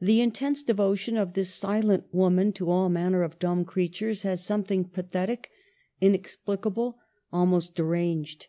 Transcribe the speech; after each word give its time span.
The 0.00 0.22
intense 0.22 0.62
devotion 0.62 1.18
of 1.18 1.34
this 1.34 1.52
silent 1.52 2.04
woman 2.12 2.50
to 2.54 2.70
all 2.70 2.88
manner 2.88 3.22
of 3.22 3.38
dumb 3.38 3.66
creatures 3.66 4.22
has 4.22 4.42
something 4.42 4.84
pathetic, 4.84 5.50
inexplicable, 6.00 6.98
almost 7.30 7.74
de 7.74 7.84
ranged. 7.84 8.46